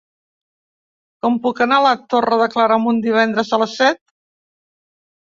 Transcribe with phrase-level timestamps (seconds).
[1.25, 4.05] Com puc anar a la Torre de Claramunt divendres a les set?